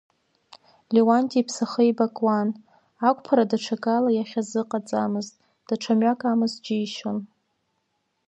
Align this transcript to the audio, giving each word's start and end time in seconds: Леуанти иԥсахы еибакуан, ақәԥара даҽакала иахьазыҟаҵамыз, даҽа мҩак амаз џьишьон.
Леуанти 0.93 1.39
иԥсахы 1.41 1.81
еибакуан, 1.85 2.49
ақәԥара 3.07 3.49
даҽакала 3.49 4.09
иахьазыҟаҵамыз, 4.13 5.27
даҽа 5.67 5.93
мҩак 5.97 6.21
амаз 6.31 6.53
џьишьон. 6.63 7.19